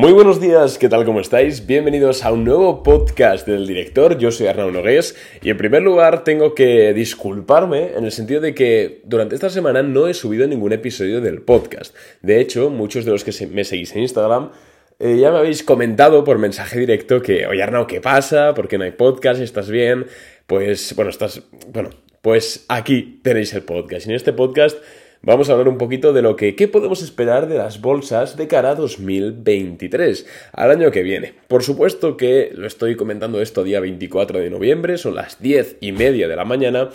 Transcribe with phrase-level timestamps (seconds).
[0.00, 1.04] Muy buenos días, ¿qué tal?
[1.04, 1.66] ¿Cómo estáis?
[1.66, 4.16] Bienvenidos a un nuevo podcast del director.
[4.16, 8.54] Yo soy Arnaud Nogués y en primer lugar tengo que disculparme en el sentido de
[8.54, 11.96] que durante esta semana no he subido ningún episodio del podcast.
[12.22, 14.52] De hecho, muchos de los que me seguís en Instagram
[15.00, 18.54] eh, ya me habéis comentado por mensaje directo que, oye Arnaud, ¿qué pasa?
[18.54, 19.40] ¿Por qué no hay podcast?
[19.40, 20.06] ¿Estás bien?
[20.46, 21.42] Pues, bueno, estás,
[21.72, 21.90] bueno,
[22.22, 24.06] pues aquí tenéis el podcast.
[24.06, 24.78] Y en este podcast
[25.22, 28.48] vamos a hablar un poquito de lo que qué podemos esperar de las bolsas de
[28.48, 31.34] cara a 2023, al año que viene.
[31.48, 35.92] Por supuesto que lo estoy comentando esto día 24 de noviembre, son las 10 y
[35.92, 36.90] media de la mañana.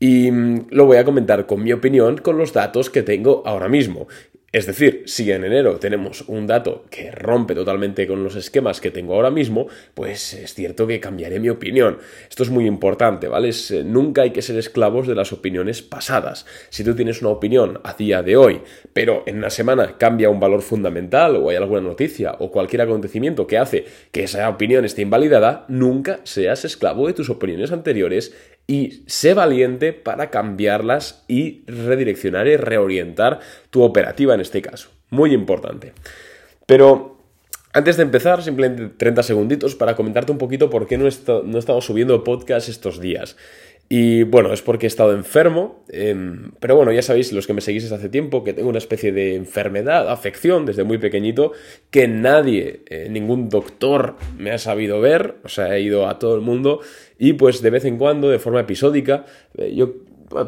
[0.00, 3.68] Y mm, lo voy a comentar con mi opinión con los datos que tengo ahora
[3.68, 4.08] mismo.
[4.54, 8.92] Es decir, si en enero tenemos un dato que rompe totalmente con los esquemas que
[8.92, 11.98] tengo ahora mismo, pues es cierto que cambiaré mi opinión.
[12.30, 13.48] Esto es muy importante, ¿vale?
[13.48, 16.46] Eh, nunca hay que ser esclavos de las opiniones pasadas.
[16.70, 18.60] Si tú tienes una opinión a día de hoy,
[18.92, 23.48] pero en una semana cambia un valor fundamental o hay alguna noticia o cualquier acontecimiento
[23.48, 28.32] que hace que esa opinión esté invalidada, nunca seas esclavo de tus opiniones anteriores
[28.66, 34.90] y sé valiente para cambiarlas y redireccionar y reorientar tu operativa en este caso.
[35.10, 35.92] Muy importante.
[36.66, 37.18] Pero
[37.72, 41.12] antes de empezar, simplemente 30 segunditos para comentarte un poquito por qué no he,
[41.44, 43.36] no estado subiendo podcast estos días.
[43.88, 47.60] Y bueno, es porque he estado enfermo, em, pero bueno, ya sabéis, los que me
[47.60, 51.52] seguís desde hace tiempo, que tengo una especie de enfermedad, afección desde muy pequeñito,
[51.90, 56.34] que nadie, eh, ningún doctor me ha sabido ver, o sea, he ido a todo
[56.34, 56.80] el mundo
[57.18, 59.26] y pues de vez en cuando, de forma episódica,
[59.58, 59.94] eh, yo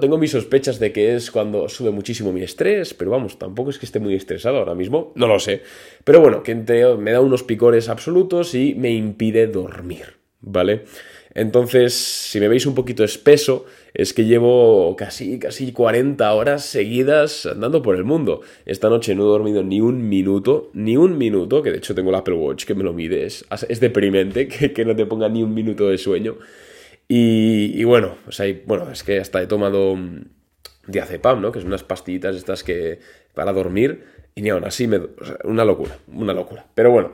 [0.00, 3.78] tengo mis sospechas de que es cuando sube muchísimo mi estrés, pero vamos, tampoco es
[3.78, 5.62] que esté muy estresado ahora mismo, no lo sé.
[6.04, 10.84] Pero bueno, que me da unos picores absolutos y me impide dormir, ¿vale?
[11.36, 17.44] Entonces, si me veis un poquito espeso, es que llevo casi, casi 40 horas seguidas
[17.44, 18.40] andando por el mundo.
[18.64, 22.08] Esta noche no he dormido ni un minuto, ni un minuto, que de hecho tengo
[22.08, 23.44] el Apple Watch que me lo mide, es,
[23.80, 26.38] deprimente que, no te ponga ni un minuto de sueño.
[27.08, 28.16] Y, bueno,
[28.66, 29.96] bueno, es que hasta he tomado
[30.86, 31.52] diazepam, ¿no?
[31.52, 32.98] Que son unas pastillitas estas que
[33.34, 34.04] para dormir
[34.34, 35.00] y ni aún así me...
[35.44, 36.66] una locura, una locura.
[36.74, 37.12] Pero bueno,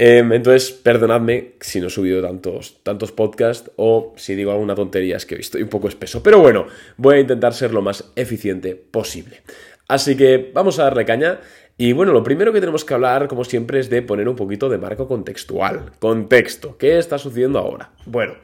[0.00, 5.16] Em, entonces, perdonadme si no he subido tantos, tantos podcasts o si digo alguna tontería,
[5.16, 6.22] es que estoy un poco espeso.
[6.22, 9.42] Pero bueno, voy a intentar ser lo más eficiente posible.
[9.88, 11.40] Así que vamos a darle caña.
[11.80, 14.68] Y bueno, lo primero que tenemos que hablar, como siempre, es de poner un poquito
[14.68, 15.92] de marco contextual.
[16.00, 16.76] Contexto.
[16.76, 17.92] ¿Qué está sucediendo ahora?
[18.04, 18.34] Bueno,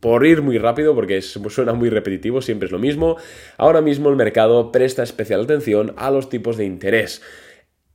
[0.00, 3.16] por ir muy rápido, porque suena muy repetitivo, siempre es lo mismo.
[3.58, 7.22] Ahora mismo el mercado presta especial atención a los tipos de interés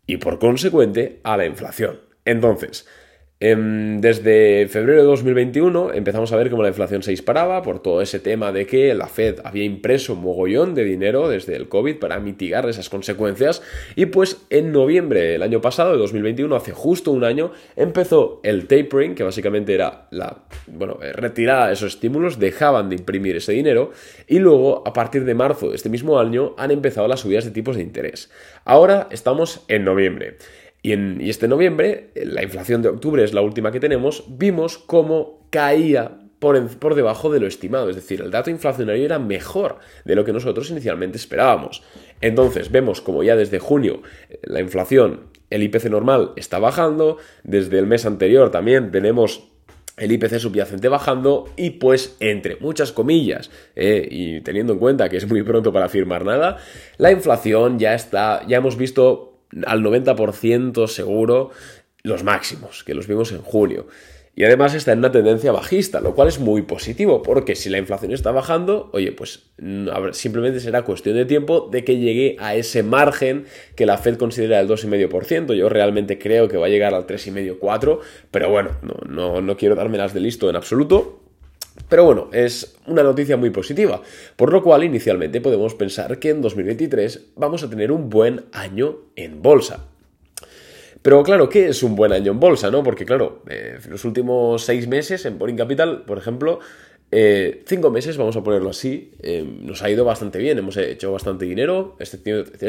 [0.08, 2.00] y por consecuente a la inflación.
[2.24, 2.88] Entonces,
[3.54, 8.20] desde febrero de 2021 empezamos a ver cómo la inflación se disparaba por todo ese
[8.20, 12.20] tema de que la Fed había impreso un mogollón de dinero desde el COVID para
[12.20, 13.62] mitigar esas consecuencias
[13.96, 18.66] y pues en noviembre del año pasado, de 2021, hace justo un año, empezó el
[18.68, 23.52] tapering, que básicamente era la bueno, eh, retirada de esos estímulos, dejaban de imprimir ese
[23.52, 23.92] dinero
[24.28, 27.52] y luego a partir de marzo de este mismo año han empezado las subidas de
[27.52, 28.32] tipos de interés.
[28.64, 30.38] Ahora estamos en noviembre.
[30.86, 36.20] Y, este noviembre, la inflación de octubre es la última que tenemos, vimos cómo caía
[36.38, 40.24] por, por, debajo de lo estimado, es decir, el dato inflacionario era mejor de lo
[40.24, 41.82] que nosotros inicialmente esperábamos.
[42.22, 47.80] Entonces, vemos como ya desde junio eh, la inflación, el IPC normal está bajando, desde
[47.80, 49.48] el mes anterior también tenemos
[49.98, 55.18] el IPC subyacente bajando y pues entre muchas comillas eh, y teniendo en cuenta que
[55.18, 56.58] es muy pronto para afirmar nada,
[56.98, 59.35] la inflación ya está, ya hemos visto
[59.66, 61.52] al 90% seguro
[62.04, 63.88] los máximos, que los vimos en junio.
[64.38, 67.78] Y además está en una tendencia bajista, lo cual es muy positivo, porque si la
[67.78, 72.54] inflación está bajando, oye, pues mm, simplemente será cuestión de tiempo de que llegue a
[72.54, 73.46] ese margen
[73.78, 75.54] que la Fed considera el 2,5%.
[75.54, 78.00] Yo realmente creo que va a llegar al 3,5-4%,
[78.30, 81.25] pero bueno, no, no, no quiero darme las de listo en absoluto.
[81.90, 84.02] Pero bueno, es una noticia muy positiva,
[84.36, 88.98] por lo cual inicialmente podemos pensar que en 2023 vamos a tener un buen año
[89.16, 89.86] en bolsa.
[91.02, 92.72] Pero claro, ¿qué es un buen año en bolsa?
[92.72, 92.82] ¿no?
[92.82, 96.60] Porque claro, eh, los últimos seis meses en Boring Capital, por ejemplo,
[97.18, 101.14] eh, cinco meses, vamos a ponerlo así, eh, nos ha ido bastante bien, hemos hecho
[101.14, 101.96] bastante dinero.
[101.98, 102.12] Es,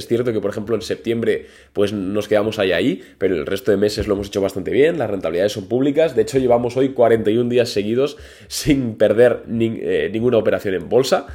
[0.06, 3.76] cierto que, por ejemplo, en septiembre pues nos quedamos ahí ahí, pero el resto de
[3.76, 6.14] meses lo hemos hecho bastante bien, las rentabilidades son públicas.
[6.14, 11.26] De hecho, llevamos hoy 41 días seguidos sin perder eh, ninguna operación en bolsa,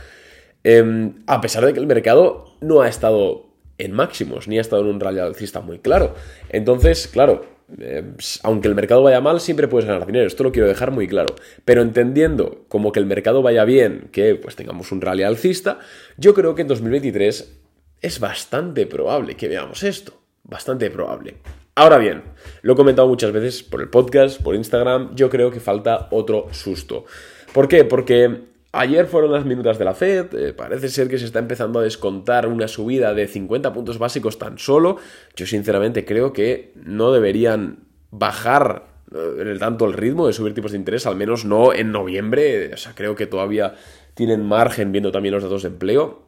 [0.63, 4.83] em, a pesar de que el mercado no ha estado en máximos, ni ha estado
[4.83, 6.15] en un rally alcista muy claro.
[6.47, 7.45] Entonces, claro,
[7.79, 8.03] eh,
[8.43, 10.27] aunque el mercado vaya mal, siempre puedes ganar dinero.
[10.27, 11.35] Esto lo quiero dejar muy claro.
[11.65, 15.79] Pero entendiendo como que el mercado vaya bien, que pues tengamos un rally alcista,
[16.17, 17.59] yo creo que en 2023
[18.01, 20.13] es bastante probable que veamos esto.
[20.43, 21.35] Bastante probable.
[21.75, 22.23] Ahora bien,
[22.63, 26.47] lo he comentado muchas veces por el podcast, por Instagram, yo creo que falta otro
[26.51, 27.05] susto.
[27.53, 27.85] ¿Por qué?
[27.85, 31.79] Porque ayer fueron las minutas de la Fed, eh, parece ser que se está empezando
[31.79, 34.97] a descontar una subida de 50 puntos básicos tan solo.
[35.35, 37.79] Yo sinceramente creo que no deberían
[38.11, 42.73] bajar eh, tanto el ritmo de subir tipos de interés, al menos no en noviembre,
[42.73, 43.75] o sea, creo que todavía
[44.13, 46.23] tienen margen viendo también los datos de empleo.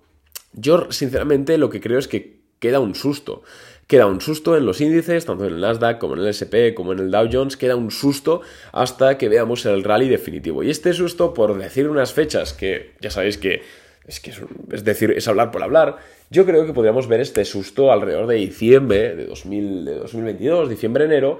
[0.53, 3.43] Yo sinceramente lo que creo es que queda un susto
[3.87, 6.93] queda un susto en los índices, tanto en el Nasdaq como en el SP, como
[6.93, 8.41] en el Dow Jones, queda un susto
[8.71, 10.63] hasta que veamos el rally definitivo.
[10.63, 13.61] Y este susto, por decir unas fechas que ya sabéis que
[14.05, 14.31] es, que
[14.71, 15.97] es, decir, es hablar por hablar,
[16.29, 21.39] yo creo que podríamos ver este susto alrededor de diciembre de, 2000, de 2022, diciembre-enero,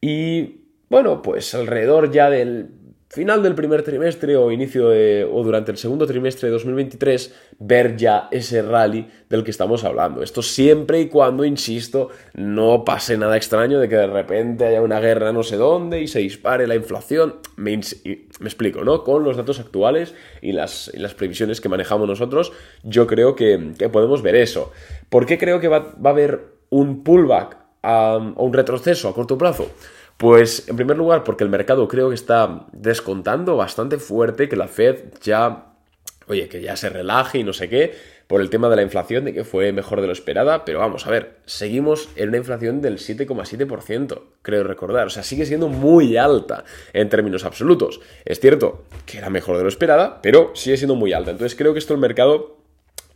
[0.00, 2.81] y bueno, pues alrededor ya del
[3.12, 7.94] final del primer trimestre o inicio de, o durante el segundo trimestre de 2023 ver
[7.94, 10.22] ya ese rally del que estamos hablando.
[10.22, 14.98] Esto siempre y cuando, insisto, no pase nada extraño de que de repente haya una
[14.98, 17.36] guerra no sé dónde y se dispare la inflación.
[17.56, 19.04] Me, explico, ¿no?
[19.04, 24.22] Con los datos actuales y las, las previsiones que manejamos nosotros, yo creo que, podemos
[24.22, 24.72] ver eso.
[25.10, 29.68] ¿Por qué creo que va, a haber un pullback o un retroceso a corto plazo?
[30.16, 34.68] Pues en primer lugar porque el mercado creo que está descontando bastante fuerte que la
[34.68, 35.74] Fed ya,
[36.28, 37.92] oye, que ya se relaje y no sé qué,
[38.32, 41.06] por el tema de la inflación, de que fue mejor de lo esperada, pero vamos
[41.06, 46.16] a ver, seguimos en una inflación del 7,7%, creo recordar, o sea, sigue siendo muy
[46.16, 48.00] alta en términos absolutos.
[48.24, 51.74] Es cierto que era mejor de lo esperada, pero sigue siendo muy alta, entonces creo
[51.74, 52.56] que esto el mercado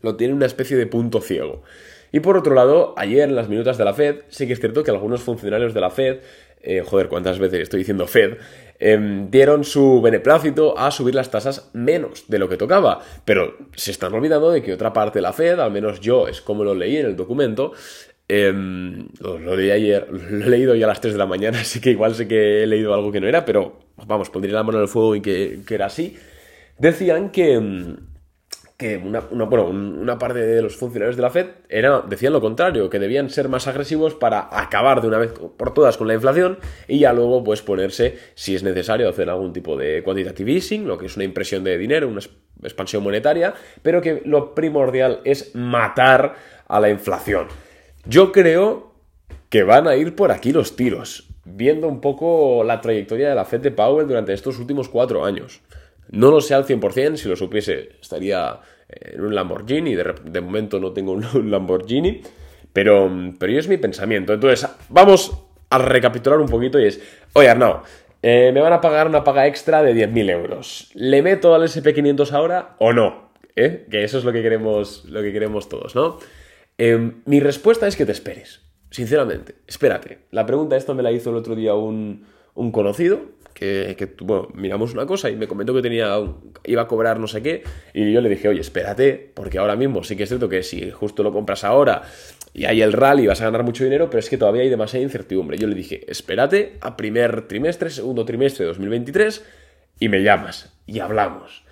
[0.02, 1.62] lo tiene una especie de punto ciego.
[2.12, 4.82] Y por otro lado, ayer en las minutas de la Fed, sí que es cierto
[4.82, 6.19] que algunos funcionarios de la Fed
[6.62, 8.38] eh, joder, cuántas veces estoy diciendo Fed,
[8.79, 13.00] em, dieron su beneplácito a subir las tasas menos de lo que tocaba.
[13.25, 16.41] Pero se están olvidando de que otra parte de la Fed, al menos yo es
[16.41, 17.73] como lo leí en el documento,
[18.29, 21.81] em, lo, leí ayer, lo he leído ya a las 3 de la mañana, así
[21.81, 24.79] que igual sé que he leído algo que no era, pero vamos, pondría la mano
[24.79, 26.17] en el fuego y que, que era así.
[26.79, 27.97] Decían que em,
[28.76, 32.90] que una, bueno, una parte de los funcionarios de la Fed era, decían lo contrario,
[32.90, 36.58] que debían ser más agresivos para acabar de una vez por todas con la inflación
[36.87, 40.99] y ya luego pues ponerse, si es necesario, hacer algún tipo de quantitative easing, lo
[40.99, 42.20] que es una impresión de dinero, una
[42.62, 46.34] expansión monetaria, pero que lo primordial es matar
[46.69, 47.49] a la inflación.
[48.05, 48.93] Yo creo
[49.49, 53.46] que van a ir por aquí los tiros, viendo un poco la trayectoria de la
[53.46, 55.62] Fed de Powell durante estos últimos cuatro años.
[56.11, 60.79] No lo sé al 100%, si lo supiese estaría en un Lamborghini, de, de momento
[60.79, 62.23] no tengo un Lamborghini,
[62.73, 64.32] pero, pero es mi pensamiento.
[64.32, 65.32] Entonces, vamos
[65.70, 67.00] a recapitular un poquito y es,
[67.32, 67.82] oye Arnau,
[68.23, 70.91] eh, me van a pagar una paga extra de 10.000 euros.
[70.94, 73.31] ¿Le meto al SP500 ahora o no?
[73.55, 73.87] ¿Eh?
[73.91, 76.19] Que eso es lo que queremos, lo que queremos todos, ¿no?
[76.79, 78.61] Em, mi respuesta es que te esperes,
[78.91, 80.19] sinceramente, espérate.
[80.31, 83.20] La pregunta esta me la hizo el otro día un, un conocido,
[83.58, 86.14] que, bueno, miramos una cosa y me comentó que tenía,
[86.64, 87.62] iba a cobrar no sé qué,
[87.94, 90.91] y yo le dije, oye, espérate, porque ahora mismo sí que es cierto que si
[90.91, 92.03] justo lo compras ahora
[92.53, 95.03] y hay el rally vas a ganar mucho dinero, pero es que todavía hay demasiada
[95.03, 95.56] incertidumbre.
[95.56, 99.43] Yo le dije, espérate a primer trimestre, segundo trimestre de 2023
[100.00, 101.64] y me llamas y hablamos.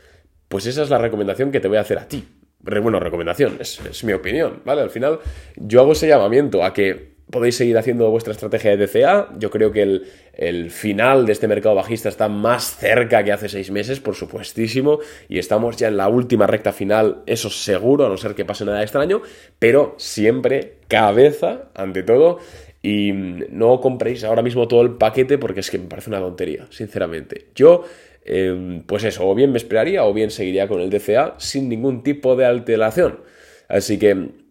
[0.49, 2.27] Pues esa es la recomendación que te voy a hacer a ti.
[2.61, 4.81] Bueno, recomendación, es, es mi opinión, ¿vale?
[4.81, 5.19] Al final
[5.57, 9.31] yo hago ese llamamiento a que podéis seguir haciendo vuestra estrategia de DCA.
[9.39, 10.03] Yo creo que
[10.37, 14.99] el, final de este mercado bajista está más cerca que hace seis meses, por supuestísimo,
[15.29, 18.65] y estamos ya en la última recta final, eso seguro, a no ser que pase
[18.65, 19.23] nada extraño,
[19.59, 22.39] pero siempre cabeza ante todo.
[22.83, 26.67] Y no compréis ahora mismo todo el paquete porque es que me parece una tontería,
[26.69, 27.47] sinceramente.
[27.55, 27.85] Yo,
[28.27, 32.03] em, pues eso, o bien me esperaría o bien seguiría con el DCA sin ningún
[32.03, 33.21] tipo de alteración.
[33.69, 34.44] Así que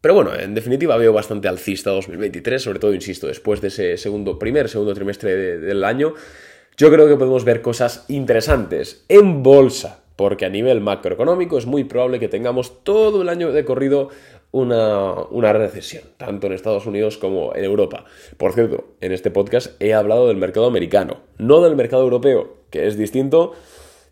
[0.00, 4.38] pero bueno, en definitiva veo bastante alcista 2023, sobre todo, insisto, después de ese segundo,
[4.38, 6.14] primer, segundo trimestre del año,
[6.76, 11.82] yo creo que podemos ver cosas interesantes en bolsa, porque a nivel macroeconómico es muy
[11.82, 14.10] probable que tengamos todo el año de corrido
[14.52, 18.04] una, una, recesión, tanto en Estados Unidos como en Europa.
[18.36, 22.86] Por cierto, en este podcast he hablado del mercado americano, no del mercado europeo, que
[22.86, 23.54] es distinto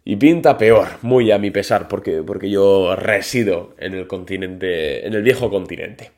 [0.09, 5.15] y pinta peor, muy a mi pesar, porque, porque yo resido en el continente, en
[5.15, 6.13] el viejo continente.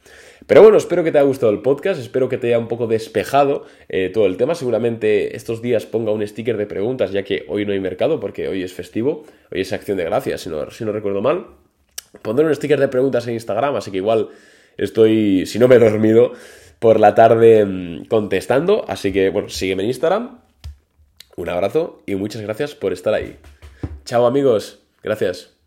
[0.46, 2.86] Pero bueno, espero que te haya gustado el podcast, espero que te haya un poco
[2.86, 4.54] despejado eh, todo el tema.
[4.54, 8.46] Seguramente estos días ponga un sticker de preguntas, ya que hoy no hay mercado, porque
[8.46, 11.46] hoy es festivo, hoy es acción de gracias, si no, si no recuerdo mal.
[12.20, 14.28] Pondré un sticker de preguntas en Instagram, así que igual
[14.76, 16.32] estoy, si no me he dormido,
[16.78, 18.84] por la tarde mm, contestando.
[18.86, 20.40] Así que bueno, sígueme en Instagram.
[21.36, 23.38] Un abrazo y muchas gracias por estar ahí.
[24.08, 25.57] Chao amigos, gracias.